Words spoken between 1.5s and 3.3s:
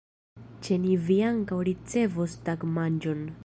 ricevos tagmanĝon.